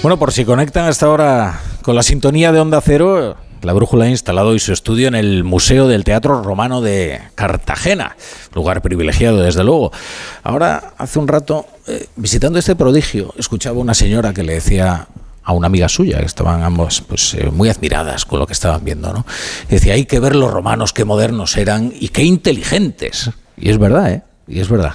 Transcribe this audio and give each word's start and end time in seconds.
Bueno, 0.00 0.16
por 0.16 0.32
si 0.32 0.44
conectan 0.44 0.86
hasta 0.86 1.06
ahora 1.06 1.60
con 1.82 1.96
la 1.96 2.04
sintonía 2.04 2.52
de 2.52 2.60
Onda 2.60 2.80
Cero, 2.80 3.36
la 3.62 3.72
Brújula 3.72 4.04
ha 4.04 4.08
instalado 4.08 4.50
hoy 4.50 4.60
su 4.60 4.72
estudio 4.72 5.08
en 5.08 5.16
el 5.16 5.42
Museo 5.42 5.88
del 5.88 6.04
Teatro 6.04 6.40
Romano 6.40 6.80
de 6.80 7.20
Cartagena, 7.34 8.16
lugar 8.54 8.80
privilegiado 8.80 9.42
desde 9.42 9.64
luego. 9.64 9.90
Ahora, 10.44 10.92
hace 10.98 11.18
un 11.18 11.26
rato, 11.26 11.66
eh, 11.88 12.06
visitando 12.14 12.60
este 12.60 12.76
prodigio, 12.76 13.34
escuchaba 13.36 13.80
una 13.80 13.92
señora 13.92 14.32
que 14.32 14.44
le 14.44 14.54
decía 14.54 15.08
a 15.42 15.52
una 15.52 15.66
amiga 15.66 15.88
suya, 15.88 16.20
que 16.20 16.26
estaban 16.26 16.62
ambos 16.62 17.00
pues, 17.00 17.34
eh, 17.34 17.50
muy 17.50 17.68
admiradas 17.68 18.24
con 18.24 18.38
lo 18.38 18.46
que 18.46 18.52
estaban 18.52 18.84
viendo, 18.84 19.12
¿no? 19.12 19.26
Y 19.68 19.72
decía, 19.72 19.94
hay 19.94 20.04
que 20.04 20.20
ver 20.20 20.36
los 20.36 20.52
romanos, 20.52 20.92
qué 20.92 21.04
modernos 21.04 21.56
eran 21.56 21.92
y 21.98 22.10
qué 22.10 22.22
inteligentes. 22.22 23.30
Y 23.56 23.70
es 23.70 23.78
verdad, 23.78 24.12
¿eh? 24.12 24.22
Y 24.46 24.60
es 24.60 24.68
verdad. 24.68 24.94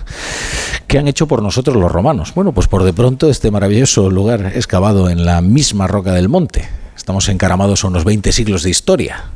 ¿Qué 0.94 1.00
han 1.00 1.08
hecho 1.08 1.28
por 1.28 1.42
nosotros 1.42 1.76
los 1.76 1.92
romanos? 1.92 2.36
Bueno, 2.36 2.52
pues 2.52 2.68
por 2.68 2.84
de 2.84 2.94
pronto 2.94 3.28
este 3.28 3.50
maravilloso 3.50 4.12
lugar 4.12 4.52
excavado 4.54 5.10
en 5.10 5.26
la 5.26 5.42
misma 5.42 5.88
roca 5.88 6.14
del 6.14 6.30
monte. 6.30 6.70
Estamos 6.96 7.30
encaramados 7.30 7.84
a 7.84 7.88
unos 7.88 8.04
20 8.04 8.32
siglos 8.32 8.62
de 8.62 8.70
historia. 8.70 9.32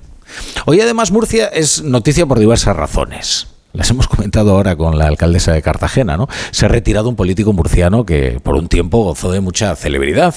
Hoy 0.68 0.82
además 0.82 1.10
Murcia 1.10 1.48
es 1.48 1.82
noticia 1.82 2.28
por 2.28 2.38
diversas 2.38 2.76
razones. 2.76 3.48
Las 3.74 3.90
hemos 3.90 4.08
comentado 4.08 4.52
ahora 4.52 4.76
con 4.76 5.00
la 5.00 5.08
alcaldesa 5.08 5.52
de 5.52 5.64
Cartagena, 5.64 6.16
¿no? 6.16 6.28
Se 6.52 6.68
ha 6.68 6.70
retirado 6.70 7.10
un 7.10 7.16
político 7.16 7.54
murciano 7.54 8.06
que 8.06 8.40
por 8.44 8.54
un 8.54 8.68
tiempo 8.68 9.04
gozó 9.04 9.32
de 9.32 9.40
mucha 9.40 9.76
celebridad. 9.76 10.36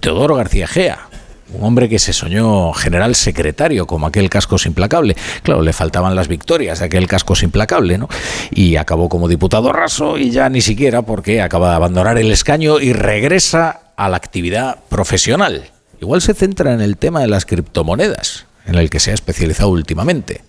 Teodoro 0.00 0.36
García 0.36 0.66
Gea, 0.66 1.10
un 1.54 1.64
hombre 1.64 1.88
que 1.88 1.98
se 1.98 2.12
soñó 2.12 2.72
general 2.72 3.14
secretario 3.14 3.86
como 3.86 4.06
aquel 4.06 4.30
Cascos 4.30 4.66
Implacable. 4.66 5.16
Claro, 5.42 5.62
le 5.62 5.72
faltaban 5.72 6.14
las 6.14 6.28
victorias 6.28 6.80
de 6.80 6.86
aquel 6.86 7.06
Cascos 7.06 7.42
Implacable, 7.42 7.98
¿no? 7.98 8.08
Y 8.50 8.76
acabó 8.76 9.08
como 9.08 9.28
diputado 9.28 9.72
raso 9.72 10.18
y 10.18 10.30
ya 10.30 10.48
ni 10.48 10.60
siquiera 10.60 11.02
porque 11.02 11.42
acaba 11.42 11.70
de 11.70 11.76
abandonar 11.76 12.18
el 12.18 12.30
escaño 12.30 12.80
y 12.80 12.92
regresa 12.92 13.80
a 13.96 14.08
la 14.08 14.16
actividad 14.16 14.78
profesional. 14.88 15.70
Igual 16.00 16.22
se 16.22 16.34
centra 16.34 16.72
en 16.72 16.80
el 16.80 16.96
tema 16.96 17.20
de 17.20 17.28
las 17.28 17.46
criptomonedas, 17.46 18.46
en 18.66 18.74
el 18.74 18.90
que 18.90 19.00
se 19.00 19.12
ha 19.12 19.14
especializado 19.14 19.70
últimamente. 19.70 20.42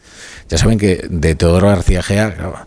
Ya 0.50 0.58
saben 0.58 0.78
que 0.78 1.06
de 1.10 1.36
Teodoro 1.36 1.68
García 1.68 2.04
Gea 2.04 2.66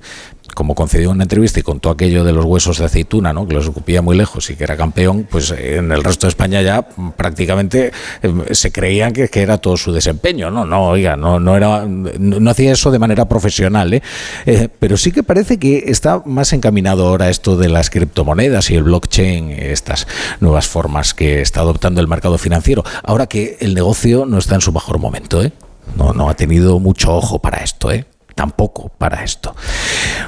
como 0.56 0.74
concedió 0.74 1.10
una 1.10 1.24
entrevista 1.24 1.60
y 1.60 1.62
contó 1.62 1.90
aquello 1.90 2.24
de 2.24 2.32
los 2.32 2.46
huesos 2.46 2.78
de 2.78 2.86
aceituna, 2.86 3.34
¿no? 3.34 3.46
que 3.46 3.52
los 3.52 3.66
escupía 3.66 4.00
muy 4.00 4.16
lejos 4.16 4.48
y 4.48 4.56
que 4.56 4.64
era 4.64 4.74
campeón, 4.74 5.28
pues 5.30 5.50
en 5.50 5.92
el 5.92 6.02
resto 6.02 6.26
de 6.26 6.30
España 6.30 6.62
ya 6.62 6.80
prácticamente 7.14 7.92
eh, 8.22 8.32
se 8.52 8.72
creían 8.72 9.12
que, 9.12 9.28
era 9.34 9.58
todo 9.58 9.76
su 9.76 9.92
desempeño. 9.92 10.50
No, 10.50 10.64
no, 10.64 10.88
oiga, 10.88 11.14
no, 11.14 11.38
no, 11.38 11.58
era, 11.58 11.84
no, 11.86 12.50
hacía 12.50 12.72
eso 12.72 12.90
de 12.90 12.98
manera 12.98 13.28
profesional, 13.28 13.92
¿eh? 13.92 14.02
¿eh? 14.46 14.70
pero 14.78 14.96
sí 14.96 15.12
que 15.12 15.22
parece 15.22 15.58
que 15.58 15.84
está 15.88 16.22
más 16.24 16.54
encaminado 16.54 17.06
ahora 17.06 17.28
esto 17.28 17.58
de 17.58 17.68
las 17.68 17.90
criptomonedas 17.90 18.70
y 18.70 18.76
el 18.76 18.84
blockchain, 18.84 19.50
estas 19.50 20.08
nuevas 20.40 20.66
formas 20.66 21.12
que 21.12 21.42
está 21.42 21.60
adoptando 21.60 22.00
el 22.00 22.08
mercado 22.08 22.38
financiero, 22.38 22.82
ahora 23.02 23.26
que 23.26 23.58
el 23.60 23.74
negocio 23.74 24.24
no 24.24 24.38
está 24.38 24.54
en 24.54 24.62
su 24.62 24.72
mejor 24.72 24.98
momento. 24.98 25.42
¿eh? 25.42 25.52
No, 25.96 26.14
no 26.14 26.30
ha 26.30 26.34
tenido 26.34 26.80
mucho 26.80 27.14
ojo 27.14 27.40
para 27.40 27.58
esto, 27.58 27.92
¿eh? 27.92 28.06
Tampoco 28.36 28.90
para 28.98 29.24
esto. 29.24 29.56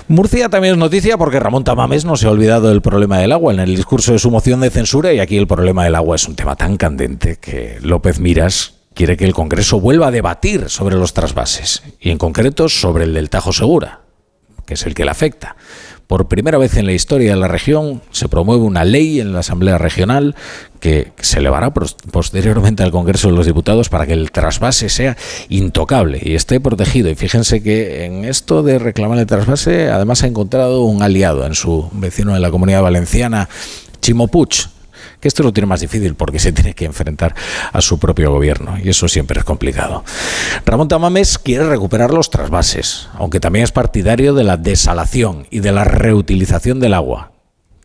Murcia 0.09 0.48
también 0.48 0.73
es 0.75 0.78
noticia 0.78 1.19
porque 1.19 1.39
Ramón 1.39 1.62
Tamames 1.62 2.06
no 2.06 2.17
se 2.17 2.27
ha 2.27 2.31
olvidado 2.31 2.70
del 2.70 2.81
problema 2.81 3.19
del 3.19 3.33
agua 3.33 3.53
en 3.53 3.61
el 3.61 3.77
discurso 3.77 4.12
de 4.12 4.19
su 4.19 4.31
moción 4.31 4.61
de 4.61 4.70
censura 4.70 5.12
y 5.12 5.20
aquí 5.20 5.37
el 5.37 5.47
problema 5.47 5.84
del 5.84 5.95
agua 5.95 6.17
es 6.17 6.27
un 6.27 6.34
tema 6.34 6.56
tan 6.56 6.79
candente 6.79 7.36
que 7.36 7.79
López 7.83 8.19
Miras 8.19 8.75
quiere 8.95 9.19
que 9.19 9.27
el 9.27 9.34
Congreso 9.34 9.79
vuelva 9.79 10.08
a 10.08 10.11
debatir 10.11 10.70
sobre 10.70 10.97
los 10.97 11.13
trasvases 11.13 11.83
y 12.01 12.11
en 12.11 12.17
concreto 12.17 12.70
sobre 12.70 13.05
el 13.05 13.13
del 13.13 13.29
Tajo 13.29 13.52
Segura, 13.52 14.01
que 14.64 14.74
es 14.74 14.86
el 14.86 14.95
que 14.95 15.05
le 15.05 15.11
afecta. 15.11 15.57
Por 16.08 16.27
primera 16.27 16.57
vez 16.57 16.79
en 16.79 16.86
la 16.86 16.95
historia 16.95 17.33
de 17.33 17.36
la 17.36 17.48
región 17.48 18.01
se 18.13 18.30
promueve 18.30 18.63
una 18.63 18.83
ley 18.86 19.20
en 19.20 19.35
la 19.35 19.41
Asamblea 19.41 19.77
Regional 19.77 20.35
que 20.80 21.13
se 21.20 21.41
elevará 21.41 21.70
posteriormente 21.74 22.83
al 22.83 22.92
Congreso 22.92 23.29
de 23.29 23.35
los 23.35 23.45
Diputados 23.45 23.91
para 23.91 24.07
que 24.07 24.14
el 24.14 24.30
trasvase 24.30 24.89
sea 24.89 25.18
intocable 25.51 26.18
y 26.23 26.35
esté 26.35 26.61
protegido. 26.61 27.11
Y 27.11 27.14
fíjense 27.14 27.63
que 27.63 28.07
en 28.07 28.24
esto 28.24 28.63
de 28.63 28.79
reclamar 28.79 29.18
el 29.18 29.27
trasvase, 29.27 29.91
además 29.91 30.23
ha 30.23 30.29
encontrado 30.29 30.85
un 30.85 31.02
aliado 31.02 31.45
en 31.45 31.55
su 31.55 31.91
vecino 31.92 32.33
de 32.33 32.41
la 32.41 32.51
comunidad 32.51 32.80
valenciana, 32.80 33.51
Chimo 34.01 34.29
Puig, 34.29 34.70
que 35.20 35.29
esto 35.29 35.42
lo 35.42 35.52
tiene 35.52 35.67
más 35.67 35.80
difícil 35.80 36.14
porque 36.14 36.39
se 36.39 36.52
tiene 36.52 36.74
que 36.74 36.84
enfrentar 36.84 37.34
a 37.73 37.80
su 37.80 37.98
propio 37.98 38.30
gobierno 38.30 38.79
y 38.83 38.89
eso 38.89 39.08
siempre 39.08 39.39
es 39.40 39.45
complicado. 39.45 40.05
Ramón 40.64 40.89
Tamames 40.89 41.39
quiere 41.39 41.68
recuperar 41.68 42.12
los 42.12 42.30
trasvases, 42.30 43.08
aunque 43.14 43.40
también 43.40 43.64
es 43.64 43.73
partidario 43.73 44.34
de 44.34 44.45
la 44.45 44.56
desalación 44.56 45.46
y 45.51 45.61
de 45.61 45.73
la 45.73 45.84
reutilización 45.84 46.80
del 46.80 46.95
agua. 46.95 47.33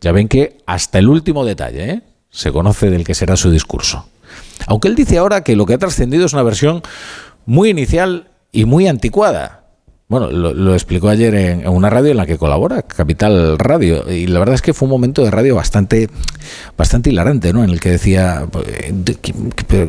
Ya 0.00 0.12
ven 0.12 0.28
que 0.28 0.58
hasta 0.66 0.98
el 0.98 1.08
último 1.08 1.44
detalle 1.44 1.90
¿eh? 1.90 2.02
se 2.30 2.52
conoce 2.52 2.90
del 2.90 3.04
que 3.04 3.14
será 3.14 3.36
su 3.36 3.50
discurso. 3.50 4.06
Aunque 4.66 4.88
él 4.88 4.94
dice 4.94 5.18
ahora 5.18 5.42
que 5.42 5.56
lo 5.56 5.66
que 5.66 5.74
ha 5.74 5.78
trascendido 5.78 6.26
es 6.26 6.32
una 6.32 6.42
versión 6.42 6.82
muy 7.46 7.70
inicial 7.70 8.28
y 8.52 8.64
muy 8.64 8.86
anticuada 8.86 9.63
bueno, 10.14 10.30
lo, 10.30 10.74
explicó 10.74 11.08
ayer 11.08 11.34
en, 11.34 11.66
una 11.66 11.90
radio 11.90 12.12
en 12.12 12.18
la 12.18 12.24
que 12.24 12.38
colabora, 12.38 12.82
Capital 12.82 13.58
Radio, 13.58 14.08
y 14.08 14.28
la 14.28 14.38
verdad 14.38 14.54
es 14.54 14.62
que 14.62 14.72
fue 14.72 14.86
un 14.86 14.90
momento 14.90 15.24
de 15.24 15.30
radio 15.32 15.56
bastante, 15.56 16.08
bastante 16.78 17.10
hilarante, 17.10 17.52
¿no? 17.52 17.64
En 17.64 17.70
el 17.70 17.80
que 17.80 17.90
decía, 17.90 18.46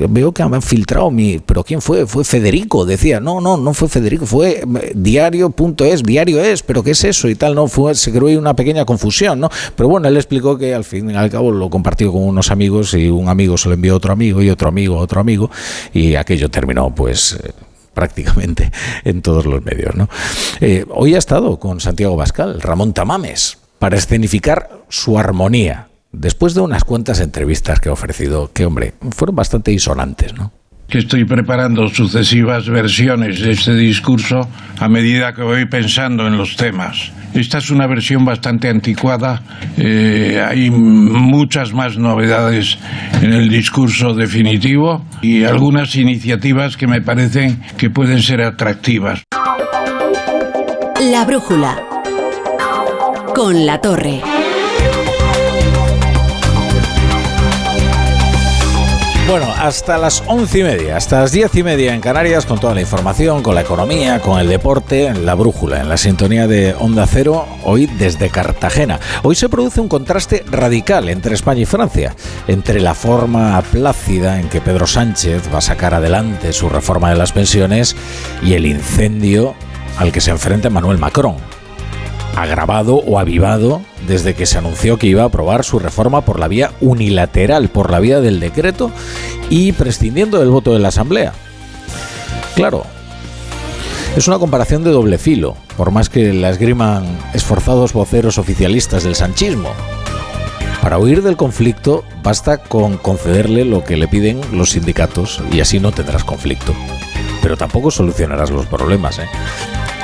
veo 0.10 0.32
que 0.32 0.42
han 0.42 0.62
filtrado 0.64 1.12
mi, 1.12 1.38
pero 1.38 1.64
¿quién 1.64 1.80
fue? 1.80 2.08
Fue 2.08 2.24
Federico, 2.24 2.86
decía, 2.86 3.20
no, 3.20 3.40
no, 3.40 3.56
no 3.56 3.76
fue 3.76 3.88
Federico, 3.88 4.26
fue 4.26 4.64
eh, 4.64 4.94
diario.es, 4.96 6.02
diario 6.02 6.42
es, 6.42 6.64
pero 6.64 6.82
¿qué 6.82 6.92
es 6.92 7.04
eso? 7.04 7.30
Y 7.30 7.36
tal, 7.36 7.54
no, 7.54 7.68
fue, 7.68 7.94
se 7.94 8.12
creó 8.12 8.40
una 8.40 8.56
pequeña 8.56 8.84
confusión, 8.84 9.40
¿no? 9.40 9.52
Pero 9.76 9.90
bueno, 9.90 10.08
él 10.08 10.18
explicó 10.18 10.58
que 10.58 10.74
al 10.74 10.86
fin 10.86 11.12
y 11.12 11.16
al 11.16 11.30
cabo 11.30 11.52
lo 11.52 11.70
compartió 11.70 12.12
con 12.12 12.24
unos 12.24 12.50
amigos 12.50 12.96
y 12.96 13.10
un 13.10 13.30
amigo 13.30 13.60
se 13.60 13.70
lo 13.70 13.76
envió 13.76 13.94
a 13.94 13.98
otro 13.98 14.12
amigo 14.12 14.42
y 14.42 14.50
otro 14.50 14.70
amigo 14.70 14.98
a 14.98 15.02
otro 15.02 15.22
amigo, 15.22 15.52
y 15.94 16.16
aquello 16.16 16.50
terminó, 16.50 16.90
pues 16.96 17.38
eh, 17.44 17.52
prácticamente 17.96 18.72
en 19.04 19.24
todos 19.24 19.48
los 19.48 19.66
medios. 19.66 19.96
¿no? 19.96 20.08
Eh, 20.62 20.86
hoy 20.92 21.16
ha 21.16 21.18
estado 21.18 21.60
con 21.60 21.80
Santiago 21.80 22.16
Bascal, 22.16 22.62
Ramón 22.62 22.94
Tamames, 22.94 23.58
para 23.80 23.98
escenificar 23.98 24.70
su 24.90 25.18
armonía, 25.18 25.88
después 26.12 26.54
de 26.54 26.62
unas 26.62 26.84
cuantas 26.84 27.20
entrevistas 27.20 27.80
que 27.80 27.90
ha 27.90 27.94
ofrecido, 27.94 28.52
que 28.54 28.66
hombre, 28.68 28.94
fueron 29.12 29.36
bastante 29.36 29.72
insonantes, 29.72 30.34
¿no? 30.34 30.52
Que 30.88 31.00
estoy 31.00 31.26
preparando 31.26 31.88
sucesivas 31.88 32.70
versiones 32.70 33.42
de 33.42 33.52
este 33.52 33.76
discurso 33.76 34.48
a 34.80 34.88
medida 34.88 35.34
que 35.34 35.44
voy 35.44 35.66
pensando 35.66 36.28
en 36.28 36.38
los 36.38 36.56
temas. 36.56 37.12
Esta 37.34 37.58
es 37.58 37.70
una 37.70 37.86
versión 37.86 38.24
bastante 38.24 38.70
anticuada, 38.70 39.42
eh, 39.78 40.42
hay 40.48 40.70
muchas 40.70 41.74
más 41.74 41.98
novedades 41.98 42.78
en 43.22 43.34
el 43.34 43.50
discurso 43.50 44.14
definitivo 44.14 45.06
y 45.22 45.44
algunas 45.44 45.96
iniciativas 45.98 46.78
que 46.78 46.88
me 46.88 47.02
parecen 47.02 47.62
que 47.78 47.90
pueden 47.90 48.22
ser 48.22 48.42
atractivas. 48.42 49.24
La 51.12 51.26
brújula 51.26 51.76
con 53.36 53.66
la 53.66 53.82
torre. 53.82 54.22
Bueno, 59.28 59.52
hasta 59.58 59.98
las 59.98 60.22
once 60.28 60.60
y 60.60 60.64
media, 60.64 60.98
hasta 60.98 61.22
las 61.22 61.32
diez 61.32 61.56
y 61.56 61.64
media 61.64 61.96
en 61.96 62.00
Canarias, 62.00 62.46
con 62.46 62.60
toda 62.60 62.76
la 62.76 62.82
información, 62.82 63.42
con 63.42 63.56
la 63.56 63.62
economía, 63.62 64.22
con 64.22 64.40
el 64.40 64.48
deporte, 64.48 65.08
en 65.08 65.26
la 65.26 65.34
brújula, 65.34 65.82
en 65.82 65.90
la 65.90 65.98
sintonía 65.98 66.46
de 66.46 66.76
Onda 66.78 67.08
Cero, 67.08 67.48
hoy 67.64 67.88
desde 67.88 68.30
Cartagena. 68.30 69.00
Hoy 69.24 69.34
se 69.34 69.50
produce 69.50 69.82
un 69.82 69.88
contraste 69.88 70.46
radical 70.52 71.10
entre 71.10 71.34
España 71.34 71.62
y 71.62 71.66
Francia, 71.66 72.16
entre 72.48 72.80
la 72.80 72.94
forma 72.94 73.60
plácida 73.64 74.40
en 74.40 74.48
que 74.48 74.62
Pedro 74.62 74.86
Sánchez 74.86 75.52
va 75.52 75.58
a 75.58 75.62
sacar 75.62 75.96
adelante 75.96 76.54
su 76.54 76.70
reforma 76.70 77.10
de 77.10 77.16
las 77.16 77.32
pensiones 77.32 77.96
y 78.44 78.54
el 78.54 78.68
incendio 78.68 79.56
al 79.98 80.12
que 80.12 80.22
se 80.22 80.30
enfrenta 80.30 80.68
Emmanuel 80.68 81.00
Macron 81.00 81.55
agravado 82.36 82.96
o 82.96 83.20
avivado 83.20 83.82
desde 84.08 84.34
que 84.34 84.46
se 84.46 84.58
anunció 84.58 84.98
que 84.98 85.08
iba 85.08 85.24
a 85.24 85.28
aprobar 85.28 85.64
su 85.64 85.80
reforma 85.80 86.22
por 86.22 86.40
la 86.40 86.48
vía 86.48 86.72
unilateral, 86.82 87.70
por 87.70 87.92
la 87.92 88.00
vía 88.00 88.22
del 88.22 88.40
decreto 88.40 88.92
y 89.50 89.72
prescindiendo 89.72 90.40
del 90.40 90.50
voto 90.50 90.74
de 90.74 90.80
la 90.80 90.90
Asamblea. 90.90 91.34
Claro, 92.56 92.86
es 94.16 94.28
una 94.30 94.40
comparación 94.40 94.84
de 94.84 94.92
doble 94.92 95.18
filo, 95.18 95.58
por 95.76 95.92
más 95.92 96.10
que 96.10 96.34
la 96.34 96.50
esgriman 96.50 97.06
esforzados 97.34 97.92
voceros 97.92 98.38
oficialistas 98.38 99.04
del 99.04 99.16
sanchismo. 99.16 99.70
Para 100.82 101.00
huir 101.00 101.22
del 101.22 101.36
conflicto 101.36 102.06
basta 102.24 102.60
con 102.60 102.98
concederle 102.98 103.66
lo 103.66 103.84
que 103.84 103.98
le 103.98 104.08
piden 104.08 104.40
los 104.54 104.72
sindicatos 104.72 105.42
y 105.52 105.60
así 105.60 105.80
no 105.80 105.92
tendrás 105.92 106.24
conflicto. 106.24 106.74
Pero 107.42 107.58
tampoco 107.58 107.92
solucionarás 107.92 108.52
los 108.52 108.68
problemas. 108.68 109.20
¿eh? 109.20 109.28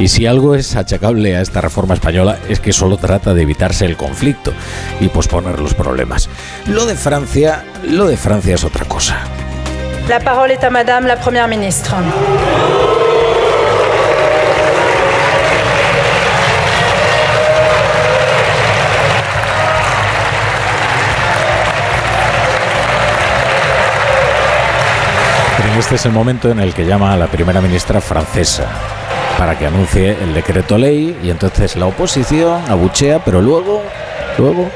Y 0.01 0.07
si 0.07 0.25
algo 0.25 0.55
es 0.55 0.75
achacable 0.75 1.35
a 1.35 1.41
esta 1.41 1.61
reforma 1.61 1.93
española 1.93 2.39
es 2.49 2.59
que 2.59 2.73
solo 2.73 2.97
trata 2.97 3.35
de 3.35 3.43
evitarse 3.43 3.85
el 3.85 3.97
conflicto 3.97 4.51
y 4.99 5.09
posponer 5.09 5.59
los 5.59 5.75
problemas. 5.75 6.27
Lo 6.65 6.87
de 6.87 6.95
Francia, 6.95 7.63
lo 7.83 8.07
de 8.07 8.17
Francia 8.17 8.55
es 8.55 8.63
otra 8.63 8.85
cosa. 8.85 9.19
La 10.09 10.19
parole 10.19 10.53
est 10.53 10.63
à 10.63 10.71
madame 10.71 11.05
la 11.05 11.17
première 11.17 11.47
ministre. 11.47 11.95
este 25.79 25.95
es 25.95 26.05
el 26.05 26.11
momento 26.11 26.51
en 26.51 26.59
el 26.59 26.75
que 26.75 26.85
llama 26.85 27.11
a 27.11 27.17
la 27.17 27.25
primera 27.25 27.59
ministra 27.59 27.99
francesa 28.01 29.00
para 29.41 29.57
que 29.57 29.65
anuncie 29.65 30.11
el 30.21 30.35
decreto 30.35 30.77
ley 30.77 31.17
y 31.23 31.31
entonces 31.31 31.75
la 31.75 31.87
oposición 31.87 32.61
abuchea, 32.69 33.25
pero 33.25 33.41
luego, 33.41 33.81
luego 34.37 34.69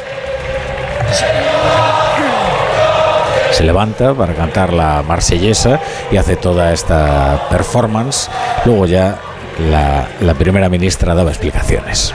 se 3.51 3.63
levanta 3.63 4.15
para 4.15 4.33
cantar 4.33 4.73
la 4.73 5.03
marsellesa 5.03 5.79
y 6.11 6.17
hace 6.17 6.35
toda 6.35 6.73
esta 6.73 7.47
performance. 7.51 8.27
Luego 8.65 8.87
ya 8.87 9.19
la, 9.59 10.07
la, 10.21 10.33
primera 10.33 10.69
ministra 10.69 11.15
daba 11.15 11.29
explicaciones. 11.29 12.13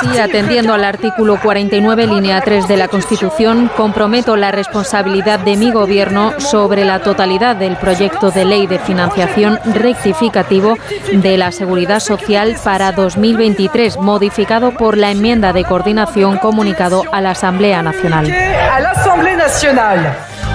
Sí, 0.00 0.18
atendiendo 0.18 0.74
al 0.74 0.84
artículo 0.84 1.38
49, 1.40 2.06
línea 2.06 2.40
3 2.40 2.68
de 2.68 2.76
la 2.76 2.88
Constitución, 2.88 3.70
comprometo 3.76 4.36
la 4.36 4.50
responsabilidad 4.50 5.40
de 5.40 5.56
mi 5.56 5.70
gobierno 5.70 6.38
sobre 6.38 6.84
la 6.84 7.00
totalidad 7.00 7.56
del 7.56 7.76
proyecto 7.76 8.30
de 8.30 8.44
ley 8.44 8.66
de 8.66 8.78
financiación 8.78 9.58
rectificativo 9.74 10.76
de 11.12 11.36
la 11.36 11.52
Seguridad 11.52 12.00
Social 12.00 12.56
para 12.62 12.92
2023, 12.92 13.98
modificado 13.98 14.72
por 14.72 14.96
la 14.96 15.10
enmienda 15.10 15.52
de 15.52 15.64
coordinación 15.64 16.38
comunicado 16.38 17.04
a 17.12 17.20
la 17.20 17.30
Asamblea 17.30 17.82
Nacional. 17.82 18.26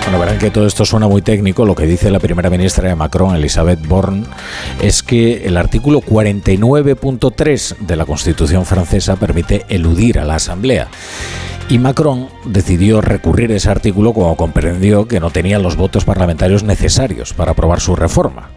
Bueno, 0.08 0.20
verán 0.20 0.40
que 0.40 0.52
todo 0.52 0.66
esto 0.66 0.86
suena 0.86 1.10
muy 1.10 1.22
técnico. 1.22 1.66
Lo 1.66 1.76
que 1.76 1.86
dice 1.86 2.10
la 2.10 2.20
primera 2.22 2.50
ministra 2.50 2.88
de 2.88 2.96
Macron, 2.96 3.36
Elisabeth 3.36 3.86
Borne, 3.86 4.24
es 4.82 5.04
que 5.04 5.46
el 5.46 5.58
artículo 5.58 6.00
49.3 6.00 7.80
de 7.80 7.96
la 7.98 8.06
Constitución 8.06 8.66
francesa 8.66 9.18
permite 9.18 9.66
eludir 9.68 10.18
a 10.18 10.24
la 10.24 10.36
Asamblea. 10.36 10.88
Y 11.68 11.78
Macron 11.80 12.30
decidió 12.46 13.02
recurrir 13.02 13.52
ese 13.52 13.70
artículo 13.70 14.14
cuando 14.14 14.38
comprendió 14.38 15.10
que 15.10 15.20
no 15.20 15.30
tenía 15.30 15.60
los 15.60 15.76
votos 15.76 16.06
parlamentarios 16.06 16.64
necesarios 16.64 17.34
para 17.34 17.52
aprobar 17.52 17.82
su 17.82 17.94
reforma. 17.98 18.52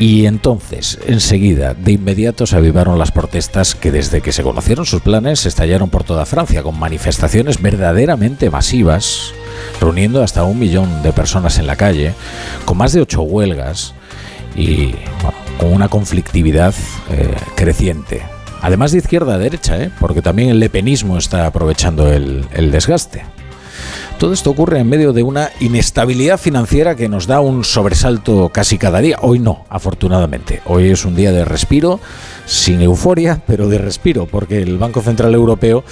Y 0.00 0.26
entonces, 0.26 0.98
enseguida, 1.06 1.74
de 1.74 1.92
inmediato 1.92 2.48
se 2.48 2.56
avivaron 2.56 2.98
las 2.98 3.12
protestas 3.12 3.76
que 3.76 3.92
desde 3.92 4.20
que 4.20 4.32
se 4.32 4.42
conocieron 4.42 4.84
sus 4.84 5.00
planes 5.00 5.46
estallaron 5.46 5.90
por 5.90 6.02
toda 6.02 6.26
Francia, 6.26 6.64
con 6.64 6.76
manifestaciones 6.76 7.62
verdaderamente 7.62 8.50
masivas 8.50 9.32
reuniendo 9.80 10.22
hasta 10.22 10.44
un 10.44 10.58
millón 10.58 11.02
de 11.02 11.12
personas 11.12 11.58
en 11.58 11.66
la 11.66 11.76
calle, 11.76 12.14
con 12.64 12.76
más 12.76 12.92
de 12.92 13.00
ocho 13.00 13.22
huelgas 13.22 13.94
y 14.56 14.94
con 15.58 15.72
una 15.72 15.88
conflictividad 15.88 16.74
eh, 17.10 17.34
creciente. 17.54 18.22
Además 18.62 18.92
de 18.92 18.98
izquierda 18.98 19.34
a 19.34 19.38
derecha, 19.38 19.76
¿eh? 19.82 19.90
porque 20.00 20.22
también 20.22 20.48
el 20.48 20.58
lepenismo 20.58 21.18
está 21.18 21.46
aprovechando 21.46 22.10
el, 22.10 22.46
el 22.54 22.70
desgaste. 22.70 23.33
Todo 24.18 24.32
esto 24.32 24.50
ocurre 24.50 24.78
en 24.78 24.88
medio 24.88 25.12
de 25.12 25.24
una 25.24 25.50
inestabilidad 25.60 26.38
financiera 26.38 26.94
que 26.94 27.08
nos 27.08 27.26
da 27.26 27.40
un 27.40 27.64
sobresalto 27.64 28.48
casi 28.48 28.78
cada 28.78 29.00
día. 29.00 29.18
Hoy 29.20 29.40
no, 29.40 29.64
afortunadamente. 29.68 30.62
Hoy 30.66 30.90
es 30.90 31.04
un 31.04 31.16
día 31.16 31.32
de 31.32 31.44
respiro, 31.44 31.98
sin 32.46 32.80
euforia, 32.80 33.42
pero 33.46 33.68
de 33.68 33.78
respiro, 33.78 34.26
porque 34.26 34.62
el 34.62 34.78
Banco 34.78 35.02
Central 35.02 35.34
Europeo 35.34 35.84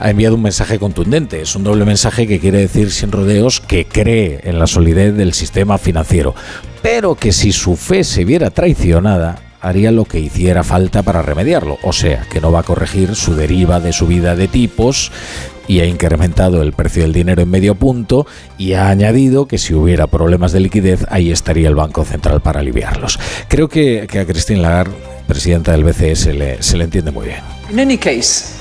ha 0.00 0.10
enviado 0.10 0.36
un 0.36 0.42
mensaje 0.42 0.78
contundente. 0.78 1.42
Es 1.42 1.54
un 1.54 1.64
doble 1.64 1.84
mensaje 1.84 2.26
que 2.26 2.40
quiere 2.40 2.58
decir 2.58 2.90
sin 2.90 3.12
rodeos 3.12 3.60
que 3.60 3.84
cree 3.84 4.40
en 4.44 4.58
la 4.58 4.66
solidez 4.66 5.14
del 5.14 5.34
sistema 5.34 5.76
financiero, 5.76 6.34
pero 6.80 7.14
que 7.14 7.30
si 7.30 7.52
su 7.52 7.76
fe 7.76 8.04
se 8.04 8.24
viera 8.24 8.50
traicionada, 8.50 9.38
haría 9.60 9.90
lo 9.90 10.04
que 10.04 10.20
hiciera 10.20 10.62
falta 10.64 11.02
para 11.02 11.22
remediarlo, 11.22 11.78
o 11.82 11.92
sea, 11.92 12.26
que 12.30 12.40
no 12.40 12.52
va 12.52 12.60
a 12.60 12.64
corregir 12.64 13.16
su 13.16 13.34
deriva 13.34 13.80
de 13.80 13.92
subida 13.92 14.36
de 14.36 14.48
tipos 14.48 15.10
y 15.68 15.80
ha 15.80 15.86
incrementado 15.86 16.62
el 16.62 16.72
precio 16.72 17.02
del 17.02 17.12
dinero 17.12 17.42
en 17.42 17.50
medio 17.50 17.74
punto 17.74 18.26
y 18.58 18.74
ha 18.74 18.88
añadido 18.88 19.46
que 19.46 19.58
si 19.58 19.74
hubiera 19.74 20.06
problemas 20.06 20.52
de 20.52 20.60
liquidez 20.60 21.06
ahí 21.10 21.30
estaría 21.30 21.68
el 21.68 21.74
Banco 21.74 22.04
Central 22.04 22.40
para 22.40 22.60
aliviarlos. 22.60 23.18
Creo 23.48 23.68
que, 23.68 24.02
a 24.02 24.24
Christine 24.24 24.60
Lagarde, 24.60 24.94
presidenta 25.26 25.72
del 25.72 25.84
BCE, 25.84 26.16
se 26.16 26.32
le, 26.32 26.62
se 26.62 26.76
le 26.76 26.84
entiende 26.84 27.10
muy 27.10 27.26
bien. 27.26 27.40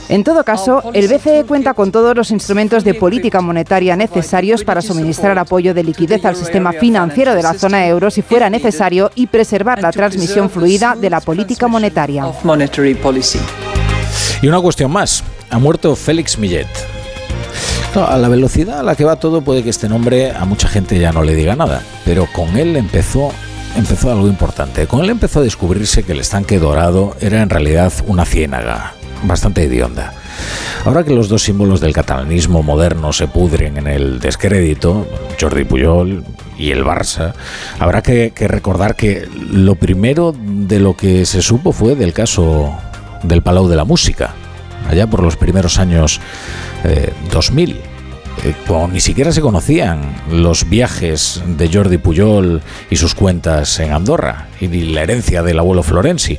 En 0.10 0.24
todo 0.24 0.44
caso, 0.44 0.84
el 0.94 1.08
BCE 1.08 1.46
cuenta 1.46 1.74
con 1.74 1.92
todos 1.92 2.16
los 2.16 2.32
instrumentos 2.32 2.84
de 2.84 2.94
política 2.96 3.42
monetaria 3.42 3.96
necesarios 3.96 4.64
para 4.64 4.82
suministrar 4.82 5.38
apoyo 5.38 5.74
de 5.74 5.84
liquidez 5.84 6.26
al 6.26 6.36
sistema 6.36 6.74
financiero 6.74 7.36
de 7.36 7.44
la 7.44 7.54
zona 7.54 7.86
euro 7.88 8.10
si 8.10 8.22
fuera 8.22 8.50
necesario 8.50 9.12
y 9.16 9.28
preservar 9.28 9.82
la 9.82 9.92
transmisión 9.92 10.50
fluida 10.50 10.96
de 10.96 11.10
la 11.10 11.22
política 11.22 11.68
monetaria. 11.68 12.26
Y 14.42 14.48
una 14.48 14.62
cuestión 14.62 14.92
más. 14.92 15.24
Ha 15.50 15.60
muerto 15.60 15.96
Félix 15.96 16.38
Millet. 16.38 16.95
A 18.04 18.18
la 18.18 18.28
velocidad 18.28 18.80
a 18.80 18.84
la 18.84 18.96
que 18.96 19.06
va 19.06 19.16
todo 19.16 19.42
puede 19.42 19.64
que 19.64 19.70
este 19.70 19.88
nombre 19.88 20.32
a 20.32 20.44
mucha 20.46 20.68
gente 20.68 21.00
ya 21.00 21.12
no 21.12 21.24
le 21.24 21.36
diga 21.36 21.56
nada, 21.56 21.82
pero 22.04 22.28
con 22.34 22.58
él 22.58 22.76
empezó 22.76 23.32
algo 24.12 24.28
importante. 24.28 24.88
Con 24.88 25.04
él 25.04 25.10
empezó 25.10 25.40
a 25.40 25.44
descubrirse 25.44 26.04
que 26.04 26.12
el 26.12 26.20
estanque 26.20 26.60
dorado 26.60 27.16
era 27.22 27.42
en 27.42 27.50
realidad 27.50 27.94
una 28.08 28.26
ciénaga, 28.26 28.94
bastante 29.24 29.64
hedionda. 29.64 30.14
Ahora 30.86 31.04
que 31.04 31.14
los 31.14 31.30
dos 31.30 31.44
símbolos 31.44 31.82
del 31.82 31.94
catalanismo 31.94 32.62
moderno 32.62 33.14
se 33.14 33.28
pudren 33.28 33.78
en 33.78 33.88
el 33.88 34.20
descrédito, 34.20 35.08
Jordi 35.40 35.64
Puyol 35.64 36.24
y 36.58 36.72
el 36.72 36.84
Barça, 36.84 37.34
habrá 37.80 38.02
que, 38.02 38.32
recordar 38.48 38.96
que 38.96 39.28
lo 39.50 39.76
primero 39.76 40.36
de 40.38 40.80
lo 40.80 40.96
que 40.96 41.26
se 41.26 41.42
supo 41.42 41.72
fue 41.72 41.96
del 41.96 42.14
caso 42.14 42.76
del 43.24 43.42
Palau 43.42 43.68
de 43.68 43.76
la 43.76 43.84
Música, 43.84 44.36
allá 44.90 45.08
por 45.08 45.24
los 45.24 45.36
primeros 45.36 45.80
años 45.80 46.20
2000 47.32 47.72
eh, 47.72 47.82
eh, 48.44 48.54
cuando 48.68 48.90
ni 48.90 49.00
siquiera 49.00 49.32
se 49.32 49.42
conocían 49.42 50.14
los 50.30 50.70
viajes 50.70 51.42
de 51.48 51.72
Jordi 51.72 51.98
Pujol 51.98 52.62
y 52.90 52.96
sus 52.98 53.16
cuentas 53.16 53.80
en 53.80 53.94
Andorra 53.94 54.50
y 54.60 54.68
la 54.68 55.04
herencia 55.04 55.42
del 55.42 55.60
abuelo 55.60 55.84
Florenzi. 55.84 56.38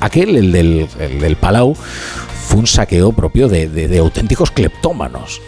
Aquel, 0.00 0.36
el 0.36 0.52
del, 0.52 1.36
Palau, 1.36 1.74
fue 1.74 2.60
un 2.60 2.66
saqueo 2.66 3.12
propio 3.12 3.48
de, 3.48 3.98
auténticos 3.98 4.50
cleptómanos. 4.50 5.40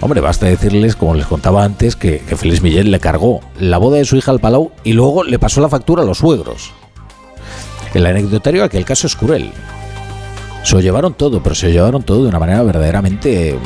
Hombre, 0.00 0.20
basta 0.20 0.46
decirles, 0.46 0.96
como 0.96 1.14
les 1.14 1.26
contaba 1.26 1.64
antes, 1.64 1.96
que, 1.96 2.18
que 2.18 2.36
Félix 2.36 2.60
Millet 2.60 2.84
le 2.84 3.00
cargó 3.00 3.40
la 3.58 3.78
boda 3.78 3.96
de 3.96 4.04
su 4.04 4.16
hija 4.16 4.30
al 4.30 4.40
Palau 4.40 4.72
y 4.84 4.92
luego 4.92 5.24
le 5.24 5.38
pasó 5.38 5.60
la 5.60 5.68
factura 5.70 6.02
a 6.02 6.06
los 6.06 6.18
suegros. 6.18 6.72
El 7.94 8.06
anecdotario 8.06 8.60
de 8.60 8.66
aquel 8.66 8.84
caso 8.84 9.06
es 9.06 9.16
cruel. 9.16 9.50
Se 10.64 10.74
lo 10.74 10.80
llevaron 10.80 11.14
todo, 11.14 11.42
pero 11.42 11.54
se 11.54 11.66
lo 11.66 11.72
llevaron 11.72 12.02
todo 12.02 12.22
de 12.22 12.28
una 12.30 12.38
manera 12.38 12.62
verdaderamente 12.62 13.56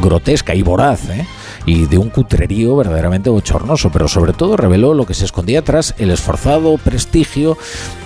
grotesca 0.00 0.54
y 0.54 0.62
voraz, 0.62 1.08
¿eh? 1.10 1.26
y 1.66 1.86
de 1.86 1.98
un 1.98 2.08
cutrerío 2.08 2.76
verdaderamente 2.76 3.28
bochornoso, 3.28 3.90
pero 3.90 4.08
sobre 4.08 4.32
todo 4.32 4.56
reveló 4.56 4.94
lo 4.94 5.04
que 5.04 5.14
se 5.14 5.24
escondía 5.26 5.62
tras 5.62 5.94
el 5.98 6.10
esforzado 6.10 6.78
prestigio 6.78 7.58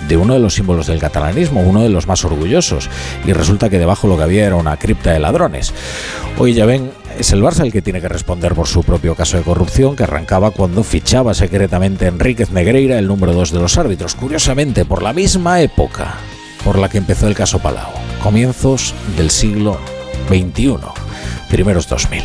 de 0.09 0.17
uno 0.17 0.35
de 0.35 0.41
los 0.41 0.55
símbolos 0.55 0.89
del 0.89 0.99
catalanismo, 0.99 1.61
uno 1.61 1.83
de 1.83 1.91
los 1.91 2.07
más 2.09 2.25
orgullosos, 2.25 2.91
y 3.25 3.33
resulta 3.33 3.69
que 3.69 3.79
debajo 3.79 4.09
lo 4.09 4.17
que 4.17 4.25
había 4.25 4.47
era 4.47 4.57
una 4.57 4.77
cripta 4.79 5.13
de 5.13 5.21
ladrones. 5.21 5.73
Hoy 6.39 6.55
ya 6.55 6.67
ven, 6.67 6.91
es 7.19 7.33
el 7.33 7.43
Barça 7.43 7.61
el 7.61 7.73
que 7.73 7.83
tiene 7.83 8.01
que 8.01 8.09
responder 8.09 8.55
por 8.55 8.67
su 8.67 8.83
propio 8.83 9.15
caso 9.15 9.37
de 9.37 9.45
corrupción 9.45 9.95
que 9.95 10.05
arrancaba 10.05 10.51
cuando 10.51 10.83
fichaba 10.83 11.35
secretamente 11.35 12.07
Enríquez 12.07 12.51
Negreira, 12.51 12.99
el 12.99 13.07
número 13.07 13.33
dos 13.33 13.53
de 13.53 13.61
los 13.61 13.79
árbitros, 13.79 14.15
curiosamente 14.15 14.85
por 14.85 15.03
la 15.03 15.13
misma 15.13 15.61
época 15.61 16.17
por 16.65 16.79
la 16.79 16.89
que 16.89 16.99
empezó 16.99 17.27
el 17.27 17.35
caso 17.35 17.59
Palau, 17.59 17.91
comienzos 18.21 18.95
del 19.17 19.31
siglo 19.31 19.79
XXI, 20.29 20.77
primeros 21.49 21.89
2000. 21.89 22.19